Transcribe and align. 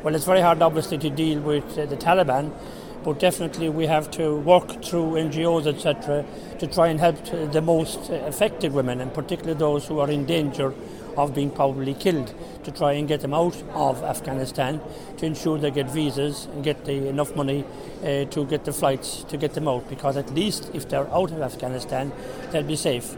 Well, 0.00 0.14
it's 0.14 0.24
very 0.24 0.40
hard, 0.40 0.62
obviously, 0.62 0.96
to 0.98 1.10
deal 1.10 1.40
with 1.40 1.76
uh, 1.76 1.84
the 1.86 1.96
Taliban, 1.96 2.52
but 3.02 3.18
definitely 3.18 3.68
we 3.68 3.86
have 3.86 4.08
to 4.12 4.36
work 4.36 4.84
through 4.84 5.14
NGOs, 5.14 5.66
etc., 5.66 6.24
to 6.60 6.66
try 6.68 6.86
and 6.86 7.00
help 7.00 7.16
uh, 7.32 7.46
the 7.46 7.60
most 7.60 8.08
uh, 8.08 8.14
affected 8.26 8.72
women, 8.72 9.00
and 9.00 9.12
particularly 9.12 9.58
those 9.58 9.88
who 9.88 9.98
are 9.98 10.08
in 10.08 10.24
danger 10.24 10.72
of 11.16 11.34
being 11.34 11.50
probably 11.50 11.94
killed 11.94 12.32
to 12.62 12.70
try 12.70 12.92
and 12.92 13.08
get 13.08 13.22
them 13.22 13.34
out 13.34 13.60
of 13.74 14.04
Afghanistan 14.04 14.80
to 15.16 15.26
ensure 15.26 15.58
they 15.58 15.72
get 15.72 15.90
visas 15.90 16.46
and 16.52 16.62
get 16.62 16.84
the, 16.84 17.08
enough 17.08 17.34
money 17.34 17.64
uh, 18.04 18.24
to 18.26 18.46
get 18.46 18.64
the 18.64 18.72
flights 18.72 19.24
to 19.24 19.36
get 19.36 19.54
them 19.54 19.66
out 19.66 19.88
because 19.88 20.16
at 20.16 20.32
least 20.32 20.70
if 20.74 20.88
they're 20.88 21.12
out 21.12 21.32
of 21.32 21.42
Afghanistan 21.42 22.12
they'll 22.52 22.62
be 22.62 22.76
safe. 22.76 23.16